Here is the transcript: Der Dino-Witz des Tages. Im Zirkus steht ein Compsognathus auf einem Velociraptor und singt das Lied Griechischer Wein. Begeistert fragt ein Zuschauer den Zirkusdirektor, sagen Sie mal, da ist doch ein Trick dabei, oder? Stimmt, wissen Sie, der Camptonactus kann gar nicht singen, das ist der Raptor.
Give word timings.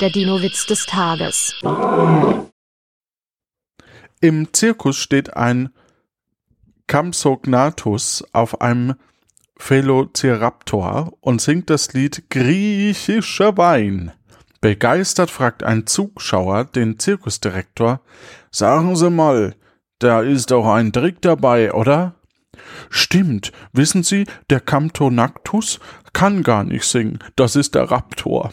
Der 0.00 0.10
Dino-Witz 0.10 0.66
des 0.66 0.84
Tages. 0.84 1.54
Im 4.20 4.52
Zirkus 4.52 4.98
steht 4.98 5.34
ein 5.34 5.70
Compsognathus 6.86 8.22
auf 8.32 8.60
einem 8.60 8.96
Velociraptor 9.58 11.14
und 11.20 11.40
singt 11.40 11.70
das 11.70 11.94
Lied 11.94 12.28
Griechischer 12.28 13.56
Wein. 13.56 14.12
Begeistert 14.60 15.30
fragt 15.30 15.62
ein 15.62 15.86
Zuschauer 15.86 16.64
den 16.66 16.98
Zirkusdirektor, 16.98 18.02
sagen 18.50 18.96
Sie 18.96 19.08
mal, 19.08 19.56
da 19.98 20.20
ist 20.20 20.50
doch 20.50 20.66
ein 20.66 20.92
Trick 20.92 21.22
dabei, 21.22 21.72
oder? 21.72 22.16
Stimmt, 22.90 23.50
wissen 23.72 24.02
Sie, 24.02 24.26
der 24.50 24.60
Camptonactus 24.60 25.80
kann 26.12 26.42
gar 26.42 26.64
nicht 26.64 26.84
singen, 26.84 27.18
das 27.34 27.56
ist 27.56 27.74
der 27.74 27.90
Raptor. 27.90 28.52